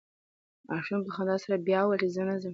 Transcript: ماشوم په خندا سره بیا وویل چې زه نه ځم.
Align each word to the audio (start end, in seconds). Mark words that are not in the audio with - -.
ماشوم 0.69 0.99
په 1.05 1.11
خندا 1.15 1.35
سره 1.43 1.55
بیا 1.67 1.79
وویل 1.81 2.01
چې 2.03 2.09
زه 2.15 2.21
نه 2.27 2.35
ځم. 2.41 2.49